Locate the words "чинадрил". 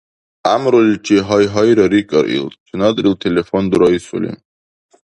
2.67-3.15